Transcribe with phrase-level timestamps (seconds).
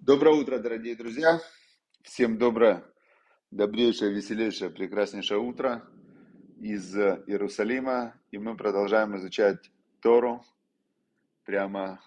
[0.00, 1.40] Доброе утро, дорогие друзья.
[2.02, 2.84] Всем доброе,
[3.50, 5.82] добрейшее, веселейшее, прекраснейшее утро
[6.60, 8.14] из Иерусалима.
[8.30, 9.70] И мы продолжаем изучать
[10.00, 10.44] Тору.
[11.44, 12.00] Прямо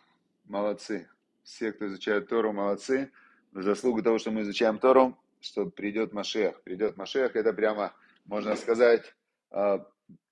[0.45, 1.09] молодцы.
[1.43, 3.11] Все, кто изучает Тору, молодцы.
[3.51, 6.61] В заслугу того, что мы изучаем Тору, что придет Машех.
[6.63, 7.93] Придет Машех, это прямо,
[8.25, 9.13] можно сказать,
[9.51, 9.85] а,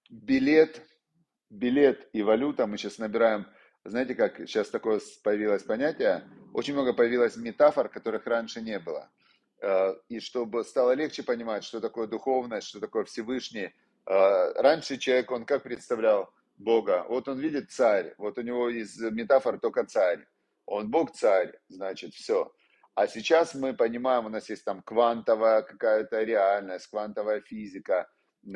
[0.10, 0.82] билет,
[1.50, 2.68] билет и валюта.
[2.68, 3.48] Мы сейчас набираем
[3.86, 6.24] знаете, как сейчас такое появилось понятие,
[6.54, 9.10] очень много появилось метафор, которых раньше не было.
[9.62, 13.74] Э, и чтобы стало легче понимать, что такое духовность, что такое Всевышний.
[14.06, 17.06] Э, раньше человек, он как представлял Бога?
[17.10, 20.26] Вот он видит царь, вот у него из метафор только царь.
[20.66, 22.54] Он Бог царь, значит, все.
[22.96, 28.08] А сейчас мы понимаем, у нас есть там квантовая какая-то реальность, квантовая физика,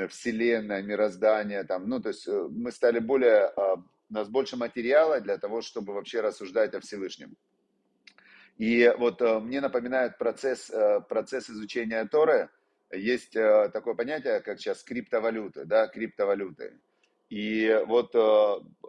[0.10, 3.52] вселенная, мироздание, там, ну, то есть э, мы стали более
[4.10, 7.36] у нас больше материала для того, чтобы вообще рассуждать о Всевышнем.
[8.58, 12.50] И вот э, мне напоминает процесс, э, процесс изучения Торы.
[12.92, 16.74] Есть э, такое понятие, как сейчас криптовалюты, да, криптовалюты.
[17.30, 18.16] И вот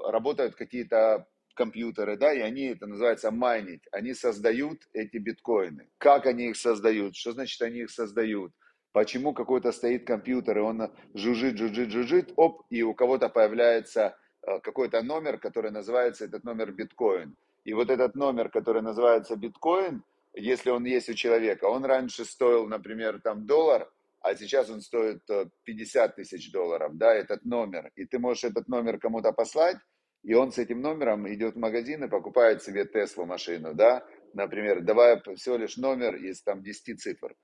[0.07, 5.89] работают какие-то компьютеры, да, и они, это называется майнить, они создают эти биткоины.
[5.99, 7.17] Как они их создают?
[7.17, 8.53] Что значит они их создают?
[8.93, 14.17] Почему какой-то стоит компьютер, и он жужжит, жужжит, жужжит, оп, и у кого-то появляется
[14.63, 17.35] какой-то номер, который называется этот номер биткоин.
[17.69, 20.03] И вот этот номер, который называется биткоин,
[20.33, 23.91] если он есть у человека, он раньше стоил, например, там доллар,
[24.23, 25.21] а сейчас он стоит
[25.65, 27.91] 50 э, тысяч долларов, да, этот номер.
[27.95, 29.77] И ты можешь этот номер кому-то послать,
[30.23, 34.81] и он с этим номером идет в магазин и покупает себе Теслу машину, да, например,
[34.81, 37.35] давая всего лишь номер из там 10 цифр.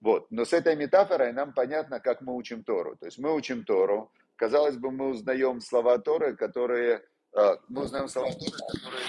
[0.00, 0.30] Вот.
[0.30, 2.94] Но с этой метафорой нам понятно, как мы учим Тору.
[3.00, 7.02] То есть мы учим Тору, казалось бы, мы узнаем слова Торы, которые...
[7.34, 9.06] Э, мы узнаем слова Торы, которые...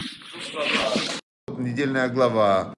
[1.57, 2.73] Недельная глава.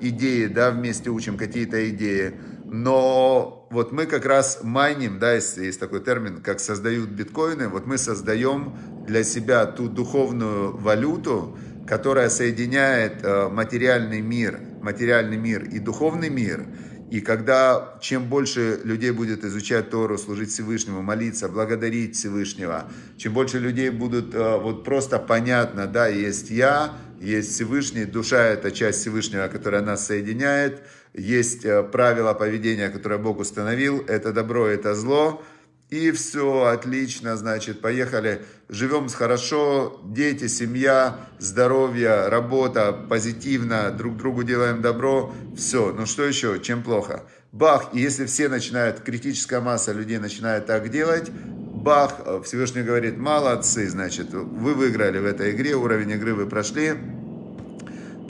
[0.00, 2.34] Идеи, да, вместе учим какие-то идеи.
[2.64, 7.86] Но вот мы как раз майним, да, есть, есть такой термин, как создают биткоины, вот
[7.86, 11.56] мы создаем для себя ту духовную валюту,
[11.86, 16.66] которая соединяет э, материальный мир, материальный мир и духовный мир–
[17.12, 23.58] и когда чем больше людей будет изучать Тору, служить Всевышнему, молиться, благодарить Всевышнего, чем больше
[23.58, 29.48] людей будут э, вот просто понятно, да, есть я, есть Всевышний, душа это часть Всевышнего,
[29.48, 35.44] которая нас соединяет, есть э, правила поведения, которые Бог установил, это добро, это зло,
[35.92, 44.80] и все, отлично, значит, поехали, живем хорошо, дети, семья, здоровье, работа, позитивно, друг другу делаем
[44.80, 45.92] добро, все.
[45.92, 47.24] Ну что еще, чем плохо?
[47.52, 53.86] Бах, и если все начинают, критическая масса людей начинает так делать, бах, Всевышний говорит, молодцы,
[53.86, 56.94] значит, вы выиграли в этой игре, уровень игры вы прошли,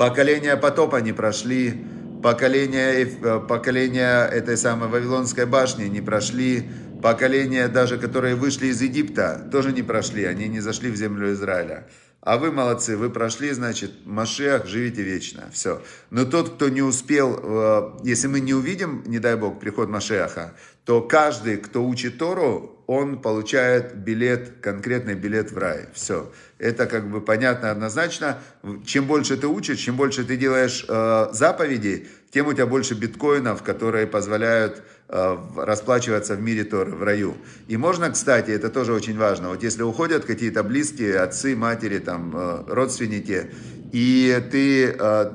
[0.01, 1.81] поколение потопа не прошли,
[2.25, 6.69] поколение, э, поколение этой самой Вавилонской башни не прошли,
[7.03, 11.89] поколения даже, которые вышли из Египта, тоже не прошли, они не зашли в землю Израиля.
[12.25, 15.83] А вы молодцы, вы прошли, значит, Машех, живите вечно, все.
[16.11, 20.55] Но тот, кто не успел, э, если мы не увидим, не дай Бог, приход Машеха,
[20.85, 25.89] то каждый, кто учит Тору, он получает билет, конкретный билет в рай.
[25.95, 26.31] Все.
[26.59, 28.39] Это как бы понятно однозначно.
[28.87, 33.65] Чем больше ты учишь, чем больше ты делаешь э, заповедей, тем у тебя больше биткоинов,
[33.65, 37.35] которые позволяют расплачиваться в мире Торы, в раю.
[37.69, 42.33] И можно, кстати, это тоже очень важно, вот если уходят какие-то близкие, отцы, матери, там,
[42.35, 43.51] э, родственники,
[43.93, 45.31] и ты э,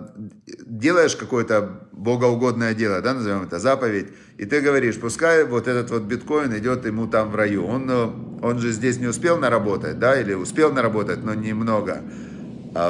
[0.65, 4.07] делаешь какое-то богоугодное дело, да, назовем это заповедь,
[4.39, 7.65] и ты говоришь, пускай вот этот вот биткоин идет ему там в раю.
[7.67, 12.01] Он, он же здесь не успел наработать, да, или успел наработать, но немного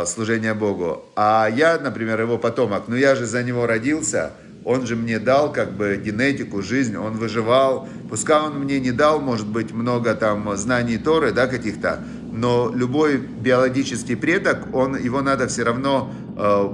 [0.05, 1.05] служения Богу.
[1.15, 4.31] А я, например, его потомок, ну я же за него родился–
[4.67, 7.88] он же мне дал как бы генетику, жизнь, он выживал.
[8.09, 13.16] Пускай он мне не дал, может быть, много там знаний Торы, да, каких-то, но любой
[13.17, 16.69] биологический предок, он, его надо все равно э,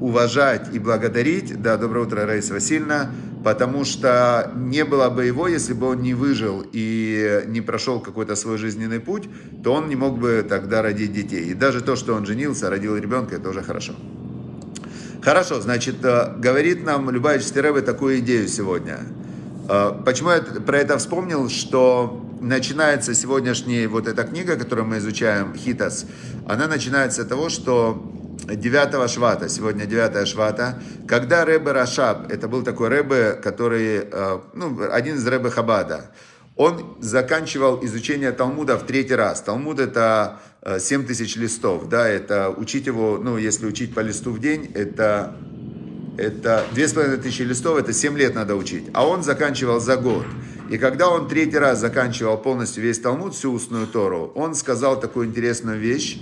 [0.00, 1.60] уважать и благодарить.
[1.60, 3.10] Да, доброе утро, Раиса Васильевна.
[3.42, 8.36] Потому что не было бы его, если бы он не выжил и не прошел какой-то
[8.36, 9.28] свой жизненный путь,
[9.62, 11.50] то он не мог бы тогда родить детей.
[11.50, 13.94] И даже то, что он женился, родил ребенка, это уже хорошо.
[15.24, 18.98] Хорошо, значит, э, говорит нам Любавичский Рэбе такую идею сегодня.
[19.70, 25.54] Э, почему я про это вспомнил, что начинается сегодняшняя вот эта книга, которую мы изучаем,
[25.56, 26.04] Хитас,
[26.46, 28.04] она начинается с того, что
[28.46, 30.78] 9 швата, сегодня 9 швата,
[31.08, 36.10] когда Рэбе Рашаб, это был такой Рэбе, который, э, ну, один из Рэбе Хабада,
[36.56, 39.42] он заканчивал изучение Талмуда в третий раз.
[39.42, 40.40] Талмуд это
[40.78, 44.70] 7 э, тысяч листов, да, это учить его, ну, если учить по листу в день,
[44.74, 45.36] это,
[46.16, 48.84] это 2,5 тысячи листов, это 7 лет надо учить.
[48.92, 50.26] А он заканчивал за год.
[50.70, 55.26] И когда он третий раз заканчивал полностью весь Талмуд, всю устную Тору, он сказал такую
[55.26, 56.20] интересную вещь,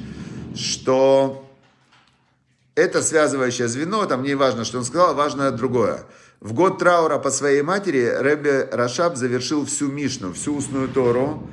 [0.57, 1.47] что
[2.75, 6.05] это связывающее звено, там не важно, что он сказал, важно другое.
[6.43, 11.49] В год траура по своей матери Рэбе Рашаб завершил всю Мишну, всю устную Тору,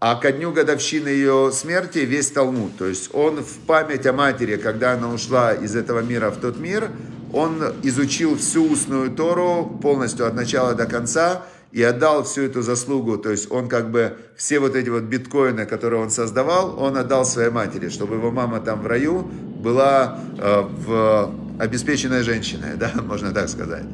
[0.00, 2.76] а ко дню годовщины ее смерти весь Талмуд.
[2.76, 6.58] То есть он в память о матери, когда она ушла из этого мира в тот
[6.58, 6.90] мир,
[7.32, 13.18] он изучил всю устную Тору полностью от начала до конца и отдал всю эту заслугу.
[13.18, 17.24] То есть он как бы все вот эти вот биткоины, которые он создавал, он отдал
[17.24, 23.30] своей матери, чтобы его мама там в раю была э, в обеспеченной женщиной, да, можно
[23.30, 23.84] так сказать.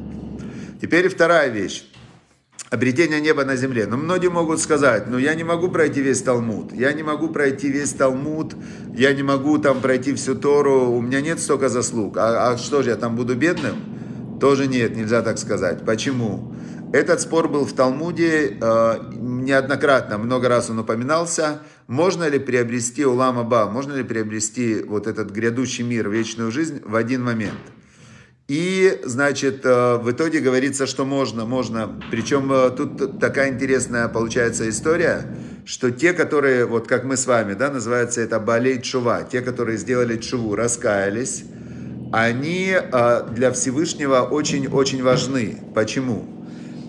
[0.81, 1.85] Теперь вторая вещь.
[2.69, 3.87] Обретение неба на земле.
[3.87, 7.69] Но многие могут сказать, ну я не могу пройти весь Талмуд, я не могу пройти
[7.69, 8.53] весь Талмуд,
[8.93, 12.17] я не могу там пройти всю Тору, у меня нет столько заслуг.
[12.17, 13.75] А, а что же, я там буду бедным?
[14.39, 15.83] Тоже нет, нельзя так сказать.
[15.83, 16.53] Почему?
[16.93, 21.61] Этот спор был в Талмуде э, неоднократно, много раз он упоминался.
[21.87, 26.95] Можно ли приобрести Улам Аба, можно ли приобрести вот этот грядущий мир, вечную жизнь в
[26.95, 27.59] один момент–
[28.49, 32.01] и, значит, э, в итоге говорится, что можно, можно.
[32.09, 35.21] Причем э, тут такая интересная получается история,
[35.65, 39.77] что те, которые, вот как мы с вами, да, называется это балей чува, те, которые
[39.77, 41.43] сделали чуву, раскаялись,
[42.11, 45.59] они э, для Всевышнего очень-очень важны.
[45.75, 46.38] Почему?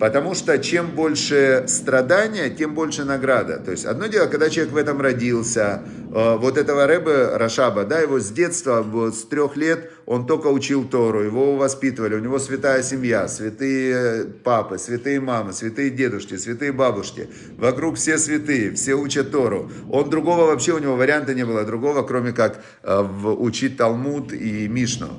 [0.01, 3.59] Потому что чем больше страдания, тем больше награда.
[3.59, 7.99] То есть одно дело, когда человек в этом родился, э, вот этого Рэбе Рашаба, да,
[7.99, 12.39] его с детства, вот с трех лет, он только учил Тору, его воспитывали, у него
[12.39, 17.29] святая семья, святые папы, святые мамы, святые дедушки, святые бабушки.
[17.59, 19.71] Вокруг все святые, все учат Тору.
[19.91, 23.01] Он другого вообще, у него варианта не было другого, кроме как э,
[23.37, 25.09] учить Талмуд и Мишну.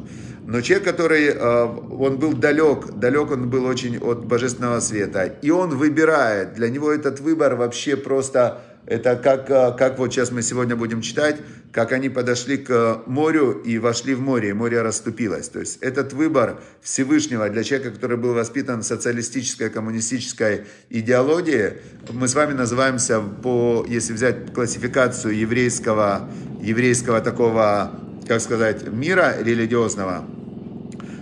[0.44, 5.50] Но человек, который, э, он был далек, далек он был очень от божественного света, и
[5.50, 10.42] он выбирает, для него этот выбор вообще просто, это как, э, как вот сейчас мы
[10.42, 11.36] сегодня будем читать,
[11.70, 15.48] как они подошли к морю и вошли в море, и море расступилось.
[15.48, 21.74] То есть этот выбор Всевышнего для человека, который был воспитан в социалистической, коммунистической идеологии,
[22.10, 26.28] мы с вами называемся, по, если взять классификацию еврейского,
[26.60, 30.24] еврейского такого как сказать, мира религиозного,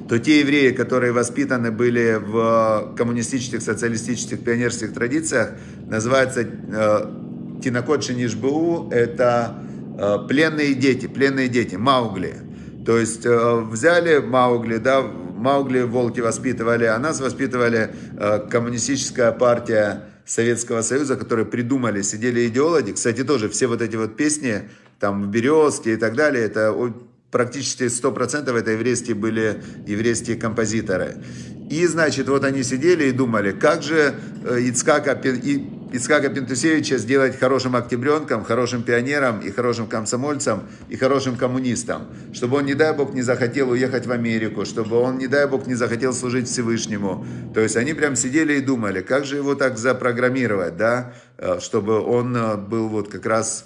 [0.08, 5.50] то те евреи, которые воспитаны были в коммунистических, социалистических, пионерских традициях,
[5.88, 7.00] называются э,
[7.62, 9.55] Тинакот Шинишбу, это
[9.99, 12.35] э, пленные дети, пленные дети, Маугли.
[12.85, 20.05] То есть э, взяли Маугли, да, Маугли волки воспитывали, а нас воспитывали э, коммунистическая партия
[20.26, 22.93] Советского Союза, которые придумали, сидели идеологи.
[22.93, 24.62] Кстати, тоже все вот эти вот песни,
[25.00, 26.73] там, в «Березке» и так далее, это
[27.31, 31.17] практически 100% это еврейские были еврейские композиторы.
[31.70, 34.14] И, значит, вот они сидели и думали, как же
[34.44, 35.12] э, Ицкака,
[35.93, 42.67] Ицкака Пентусевича сделать хорошим октябренком, хорошим пионером и хорошим комсомольцем и хорошим коммунистом, чтобы он,
[42.67, 46.12] не дай бог, не захотел уехать в Америку, чтобы он, не дай бог, не захотел
[46.12, 47.25] служить Всевышнему.
[47.55, 52.00] То есть они прям сидели и думали, как же его так запрограммировать, да, э, чтобы
[52.00, 53.64] он э, был вот как раз...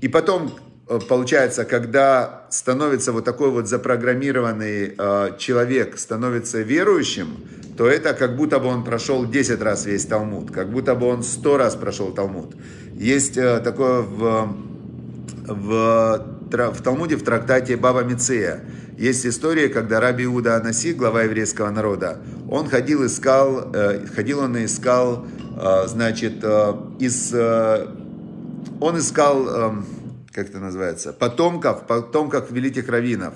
[0.00, 0.52] И потом,
[0.86, 7.28] получается, когда становится вот такой вот запрограммированный э, человек, становится верующим,
[7.76, 11.22] то это как будто бы он прошел 10 раз весь Талмуд, как будто бы он
[11.22, 12.54] 100 раз прошел Талмуд.
[12.92, 14.54] Есть э, такое в,
[15.46, 18.64] в, в Талмуде, в трактате Баба Миция.
[18.98, 22.18] Есть история, когда Раби Иуда Анаси, глава еврейского народа,
[22.48, 25.26] он ходил, искал, э, ходил он и искал,
[25.58, 27.86] э, значит, э, из, э,
[28.80, 29.48] он искал...
[29.48, 29.72] Э,
[30.34, 33.34] как это называется, потомков, потомков великих раввинов.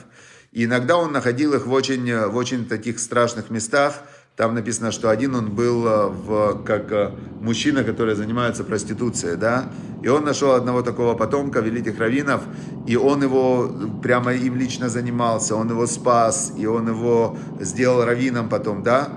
[0.51, 3.95] И иногда он находил их в очень, в очень таких страшных местах.
[4.35, 9.69] Там написано, что один он был э, в, как э, мужчина, который занимается проституцией, да,
[10.01, 12.43] и он нашел одного такого потомка великих раввинов,
[12.87, 13.69] и он его
[14.01, 19.09] прямо им лично занимался, он его спас, и он его сделал раввином потом, да,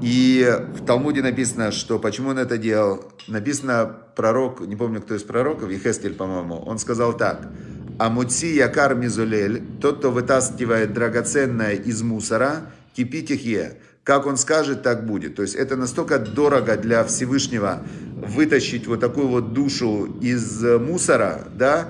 [0.00, 3.04] и в Талмуде написано, что почему он это делал.
[3.26, 7.48] Написано, пророк, не помню, кто из пророков, Ехескель, по-моему, он сказал так.
[7.98, 13.72] Амуци якар мизулель, тот, кто вытаскивает драгоценное из мусора, кипит их
[14.02, 15.36] Как он скажет, так будет.
[15.36, 17.82] То есть это настолько дорого для Всевышнего
[18.16, 21.88] вытащить вот такую вот душу из мусора, да,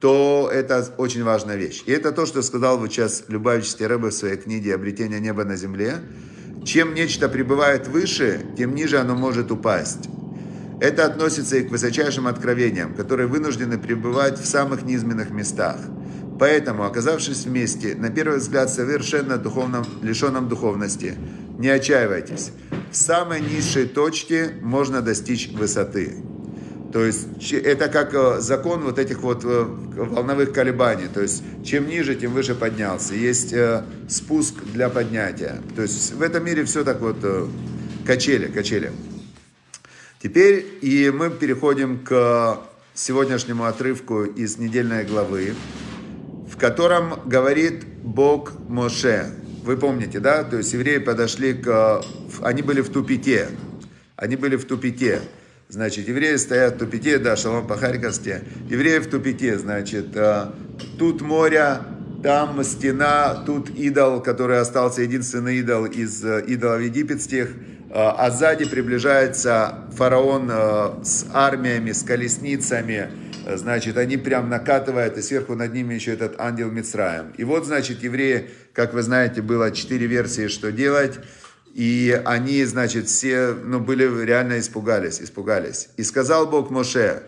[0.00, 1.84] то это очень важная вещь.
[1.86, 5.56] И это то, что сказал вот сейчас Любавичский Рэбе в своей книге «Обретение неба на
[5.56, 5.94] земле»,
[6.64, 10.08] чем нечто пребывает выше, тем ниже оно может упасть.
[10.80, 15.76] Это относится и к высочайшим откровениям, которые вынуждены пребывать в самых низменных местах.
[16.38, 21.16] Поэтому, оказавшись вместе, на первый взгляд совершенно духовном, лишенном духовности,
[21.58, 22.52] не отчаивайтесь.
[22.92, 26.14] В самой низшей точке можно достичь высоты.
[26.92, 31.08] То есть это как э, закон вот этих вот э, волновых колебаний.
[31.12, 33.14] То есть чем ниже, тем выше поднялся.
[33.14, 35.60] Есть э, спуск для поднятия.
[35.76, 37.16] То есть в этом мире все так вот
[38.06, 38.92] качели, качели.
[40.20, 42.58] Теперь и мы переходим к
[42.92, 45.54] сегодняшнему отрывку из недельной главы,
[46.50, 49.30] в котором говорит Бог Моше.
[49.62, 50.42] Вы помните, да?
[50.42, 52.02] То есть евреи подошли к...
[52.42, 53.46] Они были в тупике.
[54.16, 55.20] Они были в тупике.
[55.68, 58.42] Значит, евреи стоят в тупике, да, шалом по Харьковске.
[58.68, 60.46] Евреи в тупике, значит, э,
[60.98, 61.78] тут море,
[62.24, 67.50] там стена, тут идол, который остался единственный идол из э, идолов египетских,
[67.90, 70.50] а сзади приближается фараон
[71.02, 73.10] с армиями, с колесницами,
[73.56, 77.32] значит, они прям накатывают, и сверху над ними еще этот ангел Мицраем.
[77.38, 81.18] И вот, значит, евреи, как вы знаете, было четыре версии, что делать.
[81.74, 85.90] И они, значит, все, ну, были, реально испугались, испугались.
[85.96, 87.22] И сказал Бог Моше,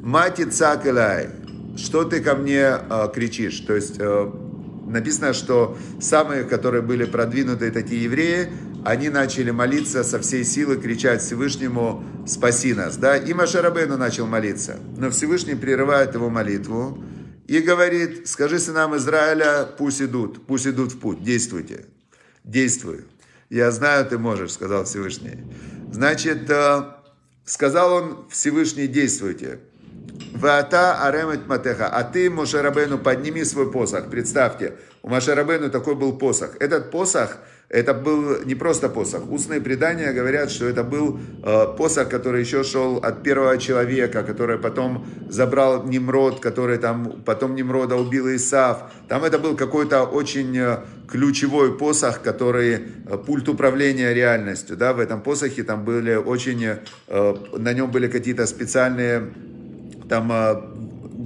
[0.00, 1.28] мати цакелай,
[1.76, 3.60] что ты ко мне э, кричишь?
[3.60, 4.30] То есть э,
[4.86, 8.48] написано, что самые, которые были продвинутые такие евреи,
[8.84, 13.16] они начали молиться со всей силы, кричать Всевышнему «Спаси нас!» да?
[13.16, 14.78] И Машарабейну начал молиться.
[14.96, 17.02] Но Всевышний прерывает его молитву
[17.46, 21.86] и говорит «Скажи сынам Израиля, пусть идут, пусть идут в путь, действуйте,
[22.44, 23.04] действуй».
[23.50, 25.38] Я знаю, ты можешь, сказал Всевышний.
[25.92, 26.84] Значит, э,
[27.44, 29.60] сказал он Всевышний, действуйте.
[30.32, 31.86] Вата аремет матеха.
[31.86, 34.08] А ты, Мошерабену, подними свой посох.
[34.10, 36.56] Представьте, у Мошерабену такой был посох.
[36.60, 37.36] Этот посох–
[37.72, 39.30] это был не просто посох.
[39.30, 44.58] Устные предания говорят, что это был э, посох, который еще шел от первого человека, который
[44.58, 48.92] потом забрал Немрод, который там потом Немрода убил Исав.
[49.08, 54.76] Там это был какой-то очень э, ключевой посох, который э, пульт управления реальностью.
[54.76, 54.92] Да?
[54.92, 56.76] В этом посохе там были очень,
[57.08, 59.32] э, на нем были какие-то специальные
[60.10, 60.62] там э,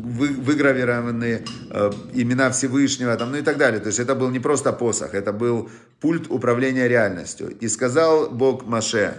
[0.06, 3.80] вы, выгравированы э, имена Всевышнего, там, ну и так далее.
[3.80, 5.68] То есть это был не просто посох, это был
[6.00, 7.50] пульт управления реальностью.
[7.58, 9.16] И сказал Бог Маше,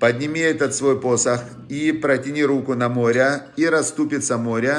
[0.00, 4.76] подними этот свой посох и протяни руку на море, и расступится море,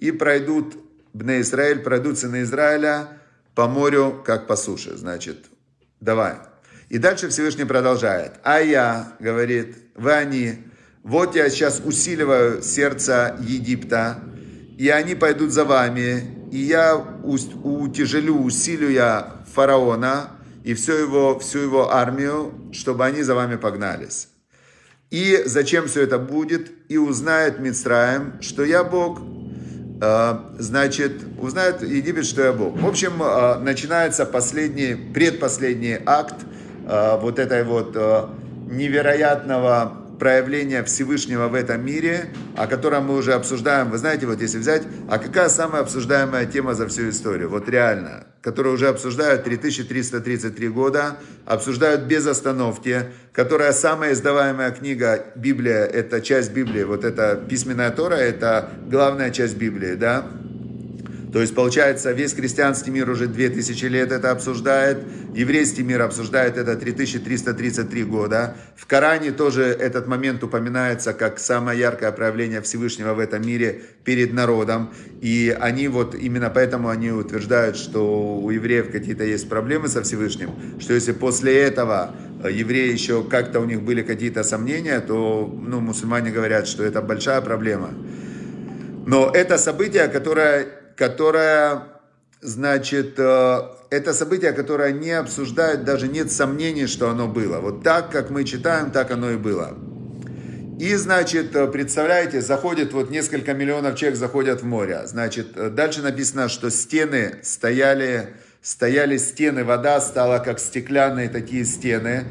[0.00, 0.76] и пройдут
[1.12, 3.08] Бне Израиль, пройдут сыны Израиля
[3.54, 4.96] по морю, как по суше.
[4.96, 5.46] Значит,
[6.00, 6.36] давай.
[6.88, 8.32] И дальше Всевышний продолжает.
[8.42, 10.54] А я, говорит, вы они,
[11.02, 14.22] вот я сейчас усиливаю сердце Египта,
[14.82, 20.30] и они пойдут за вами, и я утяжелю, усилю я фараона
[20.64, 24.26] и всю его, всю его армию, чтобы они за вами погнались.
[25.12, 26.72] И зачем все это будет?
[26.88, 29.20] И узнает Мицраем, что я Бог.
[30.02, 32.76] А, значит, узнает Египет, что я Бог.
[32.76, 36.44] В общем, а, начинается последний, предпоследний акт
[36.88, 37.94] а, вот этой вот
[38.68, 43.90] невероятного проявление Всевышнего в этом мире, о котором мы уже обсуждаем.
[43.90, 47.50] Вы знаете, вот если взять, а какая самая обсуждаемая тема за всю историю?
[47.50, 55.86] Вот реально, которую уже обсуждают 3333 года, обсуждают без остановки, которая самая издаваемая книга Библия,
[55.86, 60.24] это часть Библии, вот эта письменная Тора, это главная часть Библии, да?
[61.32, 64.98] То есть, получается, весь христианский мир уже 2000 лет это обсуждает,
[65.34, 68.54] еврейский мир обсуждает это 3333 года.
[68.76, 74.34] В Коране тоже этот момент упоминается как самое яркое проявление Всевышнего в этом мире перед
[74.34, 74.92] народом.
[75.22, 80.50] И они вот именно поэтому они утверждают, что у евреев какие-то есть проблемы со Всевышним,
[80.80, 82.14] что если после этого
[82.46, 87.40] евреи еще как-то у них были какие-то сомнения, то ну, мусульмане говорят, что это большая
[87.40, 87.88] проблема.
[89.06, 91.84] Но это событие, которое которая,
[92.40, 97.60] значит, э, это событие, которое не обсуждают, даже нет сомнений, что оно было.
[97.60, 99.76] Вот так, как мы читаем, так оно и было.
[100.78, 105.02] И, значит, э, представляете, заходит вот несколько миллионов человек заходят в море.
[105.06, 112.24] Значит, э, дальше написано, что стены стояли, стояли стены, вода стала как стеклянные такие стены.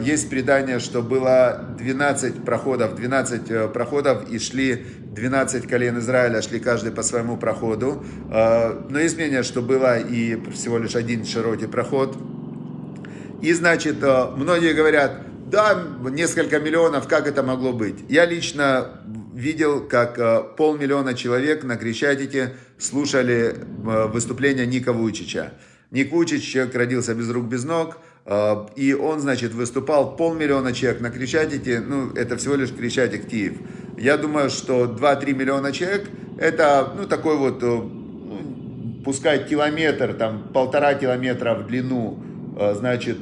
[0.00, 6.92] Есть предание, что было 12 проходов, 12 проходов и шли 12 колен Израиля шли каждый
[6.92, 8.04] по своему проходу.
[8.30, 12.16] А, но есть мнение, что было и всего лишь один широкий проход.
[13.42, 18.04] И, значит, а, многие говорят, да, несколько миллионов, как это могло быть?
[18.08, 19.00] Я лично
[19.34, 25.54] видел, как а, полмиллиона человек на Крещатике слушали выступление Ника Вуйчича.
[25.90, 27.96] Ник Вучич, человек родился без рук, без ног,
[28.76, 33.54] и он, значит, выступал полмиллиона человек на Крещатике, ну, это всего лишь Крещатик Киев.
[33.98, 40.94] Я думаю, что 2-3 миллиона человек, это, ну, такой вот, ну, пускай километр, там, полтора
[40.94, 42.22] километра в длину,
[42.74, 43.18] значит,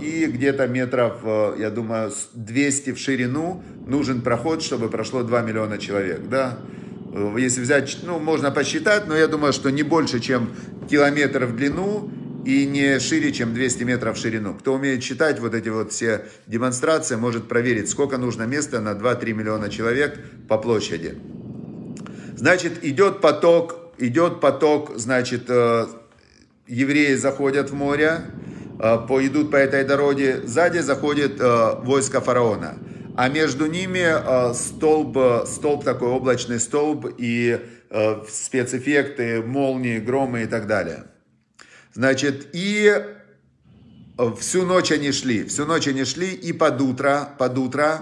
[0.00, 1.22] и где-то метров,
[1.58, 6.58] я думаю, 200 в ширину нужен проход, чтобы прошло 2 миллиона человек, да,
[7.14, 10.50] Э, если взять, ну, можно посчитать, но я думаю, что не больше, чем
[10.90, 12.10] километр в длину
[12.44, 14.54] и не шире, чем 200 метров в ширину.
[14.54, 19.32] Кто умеет считать вот эти вот все демонстрации, может проверить, сколько нужно места на 2-3
[19.32, 21.18] миллиона человек по площади.
[22.36, 25.86] Значит, идет поток, идет поток, значит, э,
[26.66, 28.20] евреи заходят в море,
[28.78, 32.78] э, идут по этой дороге, сзади заходит войско фараона
[33.16, 37.60] а между ними э, столб, столб такой облачный столб и
[37.90, 41.04] э, спецэффекты, молнии, громы и так далее.
[41.94, 42.92] Значит, и
[44.40, 48.00] всю ночь они шли, всю ночь они шли, и под утро, под утро,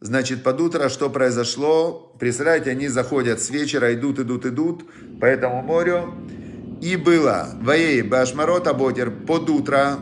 [0.00, 2.14] значит, под утро что произошло?
[2.18, 4.84] Представляете, они заходят с вечера, идут, идут, идут
[5.20, 6.14] по этому морю,
[6.80, 9.98] и было, воей, башмарот, аботер, под утро,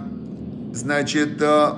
[0.72, 1.72] значит, э,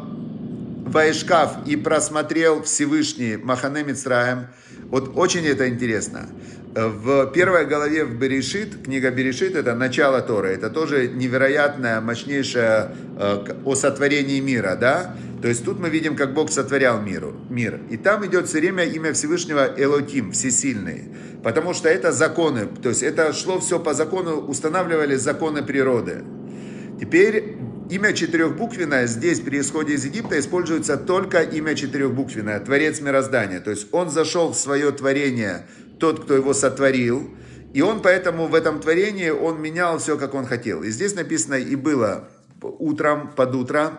[0.84, 4.48] Вайшкаф и просмотрел Всевышний Махане Мицраем.
[4.90, 6.28] Вот очень это интересно.
[6.74, 13.44] В первой главе в Берешит, книга Берешит, это начало Торы, это тоже невероятное, мощнейшее э,
[13.64, 15.16] о сотворении мира, да?
[15.40, 17.80] То есть тут мы видим, как Бог сотворял миру, мир.
[17.90, 21.04] И там идет все время имя Всевышнего Элотим, всесильный.
[21.42, 26.22] Потому что это законы, то есть это шло все по закону, устанавливали законы природы.
[27.00, 27.56] Теперь
[27.90, 33.60] Имя четырехбуквенное здесь при исходе из Египта используется только имя четырехбуквенное, Творец мироздания.
[33.60, 35.66] То есть он зашел в свое творение,
[35.98, 37.30] тот, кто его сотворил,
[37.74, 40.82] и он поэтому в этом творении, он менял все, как он хотел.
[40.82, 42.28] И здесь написано, и было
[42.62, 43.92] утром, под утро,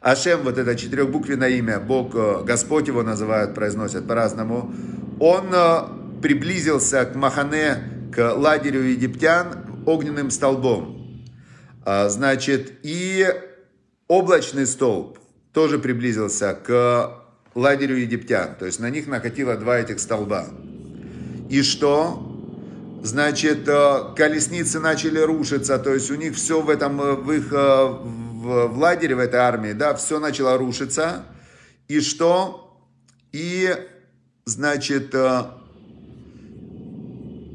[0.00, 4.72] Ашем, вот это четырехбуквенное имя, Бог, э, Господь его называют, произносят по-разному,
[5.18, 5.80] он э,
[6.22, 11.26] приблизился к Махане, к лагерю египтян огненным столбом.
[11.84, 13.26] А, значит, и
[14.08, 15.18] облачный столб
[15.52, 17.22] тоже приблизился к
[17.54, 18.54] лагерю египтян.
[18.58, 20.46] То есть на них накатило два этих столба.
[21.50, 22.26] И что?
[23.02, 27.52] Значит, э, колесницы начали рушиться, то есть у них все в этом, э, в их,
[27.52, 31.24] э, в, в лагере, в этой армии, да, все начало рушиться.
[31.88, 32.78] И что?
[33.32, 33.74] И,
[34.44, 35.12] значит,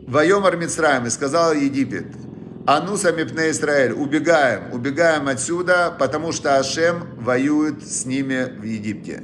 [0.08, 2.08] Воем Армицраем, и сказал Египет,
[2.68, 9.24] Ануса мипне Израиль, убегаем, убегаем отсюда, потому что Ашем воюет с ними в Египте.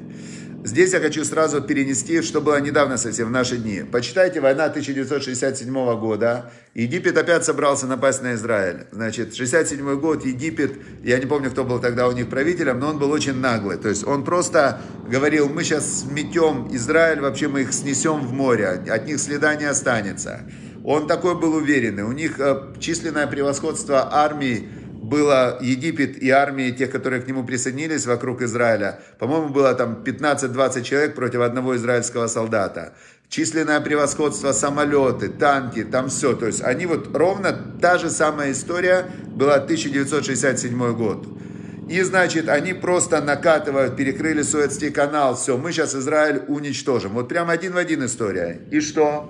[0.64, 3.82] Здесь я хочу сразу перенести, что было недавно совсем, в наши дни.
[3.92, 6.52] Почитайте, война 1967 года.
[6.76, 8.86] Египет опять собрался напасть на Израиль.
[8.92, 13.00] Значит, 67 год, Египет, я не помню, кто был тогда у них правителем, но он
[13.00, 13.78] был очень наглый.
[13.78, 18.68] То есть он просто говорил, мы сейчас сметем Израиль, вообще мы их снесем в море,
[18.68, 20.42] от них следа не останется.
[20.84, 22.04] Он такой был уверенный.
[22.04, 24.70] У них э, численное превосходство армии
[25.12, 29.02] было Египет и армии тех, которые к нему присоединились вокруг Израиля.
[29.20, 32.94] По-моему, было там 15-20 человек против одного израильского солдата.
[33.28, 36.34] Численное превосходство, самолеты, танки, там все.
[36.34, 41.28] То есть они вот ровно та же самая история была 1967 год.
[41.90, 47.12] И, значит, они просто накатывают, перекрыли Суэцкий канал, все, мы сейчас Израиль уничтожим.
[47.12, 48.62] Вот прям один в один история.
[48.72, 49.30] И что?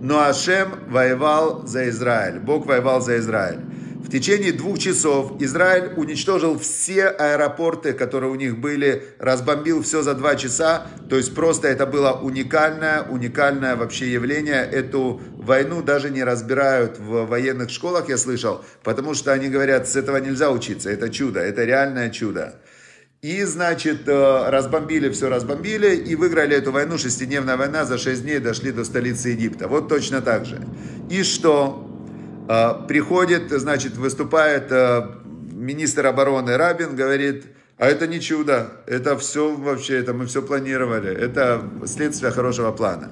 [0.00, 2.38] но Ашем воевал за Израиль.
[2.38, 3.60] Бог воевал за Израиль.
[4.08, 10.14] В течение двух часов Израиль уничтожил все аэропорты, которые у них были, разбомбил все за
[10.14, 10.86] два часа.
[11.10, 14.62] То есть просто это было уникальное, уникальное вообще явление.
[14.64, 19.94] Эту войну даже не разбирают в военных школах, я слышал, потому что они говорят, с
[19.94, 20.88] этого нельзя учиться.
[20.88, 22.62] Это чудо, это реальное чудо.
[23.20, 28.38] И, значит, э, разбомбили, все разбомбили и выиграли эту войну, шестидневная война, за шесть дней
[28.38, 29.68] дошли до столицы Египта.
[29.68, 30.66] Вот точно так же.
[31.10, 31.87] И что?
[32.48, 35.02] Э, приходит, значит, выступает э,
[35.52, 37.44] министр обороны Рабин, говорит,
[37.76, 43.10] а это не чудо, это все вообще, это мы все планировали, это следствие хорошего плана.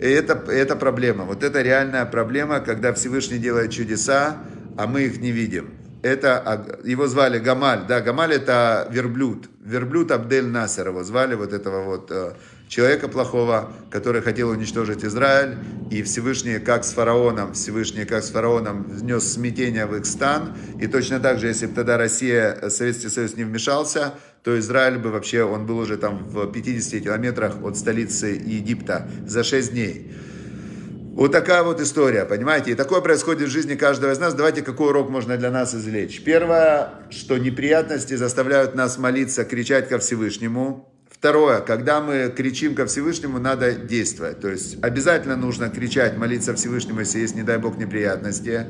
[0.00, 4.36] И это, это проблема, вот это реальная проблема, когда Всевышний делает чудеса,
[4.76, 5.70] а мы их не видим
[6.06, 11.82] это, его звали Гамаль, да, Гамаль это верблюд, верблюд Абдель Насер, его звали вот этого
[11.84, 12.32] вот э,
[12.68, 15.56] человека плохого, который хотел уничтожить Израиль,
[15.90, 20.86] и Всевышний, как с фараоном, Всевышний, как с фараоном, внес смятение в их стан, и
[20.86, 25.10] точно так же, если бы тогда Россия, э, Советский Союз не вмешался, то Израиль бы
[25.10, 30.12] вообще, он был уже там в 50 километрах от столицы Египта за 6 дней.
[31.16, 32.72] Вот такая вот история, понимаете?
[32.72, 34.34] И такое происходит в жизни каждого из нас.
[34.34, 36.22] Давайте, какой урок можно для нас извлечь?
[36.22, 40.92] Первое, что неприятности заставляют нас молиться, кричать ко Всевышнему.
[41.26, 44.38] Второе, когда мы кричим ко Всевышнему, надо действовать.
[44.38, 48.66] То есть обязательно нужно кричать, молиться Всевышнему, если есть, не дай Бог, неприятности.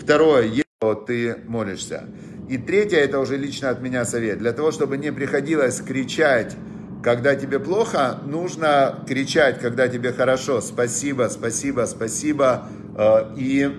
[0.00, 2.04] Второе, если ты молишься.
[2.48, 4.38] И третье, это уже лично от меня совет.
[4.38, 6.56] Для того, чтобы не приходилось кричать
[7.02, 10.62] когда тебе плохо, нужно кричать, когда тебе хорошо.
[10.62, 12.68] Спасибо, спасибо, спасибо.
[12.96, 13.70] Э, и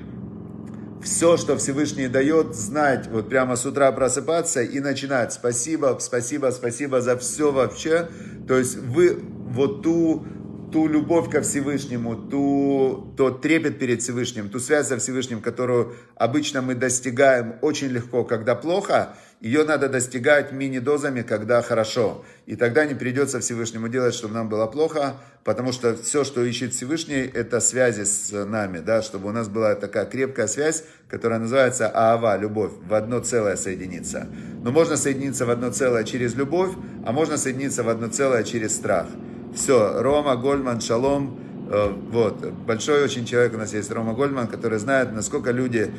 [1.01, 5.33] все, что Всевышний дает, знать, вот прямо с утра просыпаться и начинать.
[5.33, 8.09] Спасибо, спасибо, спасибо за все вообще.
[8.47, 9.17] То есть вы
[9.49, 10.25] вот ту
[10.71, 16.61] ту любовь ко Всевышнему, ту, тот трепет перед Всевышним, ту связь со Всевышним, которую обычно
[16.61, 22.25] мы достигаем очень легко, когда плохо, ее надо достигать мини-дозами, когда хорошо.
[22.45, 26.73] И тогда не придется Всевышнему делать, чтобы нам было плохо, потому что все, что ищет
[26.73, 31.87] Всевышний, это связи с нами, да, чтобы у нас была такая крепкая связь, которая называется
[31.87, 34.27] Аава, любовь, в одно целое соединиться.
[34.61, 36.71] Но можно соединиться в одно целое через любовь,
[37.05, 39.07] а можно соединиться в одно целое через страх.
[39.55, 41.39] Все, Рома, Гольман, Шалом.
[41.71, 45.91] Э, вот, большой очень человек у нас есть, Рома Гольман, который знает, насколько люди,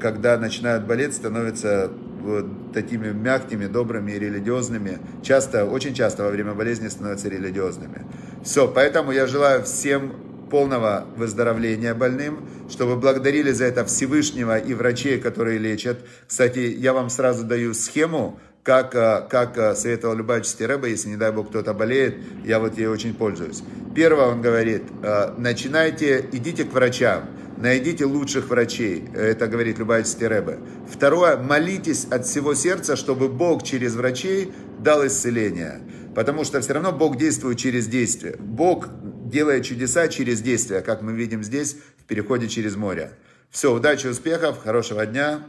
[0.00, 1.90] когда начинают болеть, становятся
[2.26, 4.98] вот такими мягкими, добрыми и религиозными.
[5.22, 8.04] Часто, очень часто во время болезни становятся религиозными.
[8.42, 10.12] Все, поэтому я желаю всем
[10.50, 15.98] полного выздоровления больным, чтобы благодарили за это Всевышнего и врачей, которые лечат.
[16.26, 21.16] Кстати, я вам сразу даю схему, как, э, как э, советовал Любавичский Рэба, если, не
[21.16, 23.62] дай бог, кто-то болеет, я вот ей очень пользуюсь.
[23.94, 30.58] Первое, он говорит, э, начинайте, идите к врачам, найдите лучших врачей, это говорит Любавичский Рэбе.
[30.92, 35.82] Второе, молитесь от всего сердца, чтобы Бог через врачей дал исцеление.
[36.16, 38.34] Потому что все равно Бог действует через действие.
[38.40, 38.88] Бог
[39.30, 43.12] делает чудеса через действие, как мы видим здесь в переходе через море.
[43.50, 45.40] Все, удачи, успехов, хорошего дня,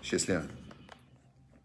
[0.00, 0.44] счастливо.